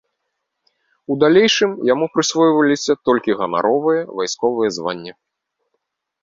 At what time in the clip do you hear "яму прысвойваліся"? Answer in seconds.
1.93-2.93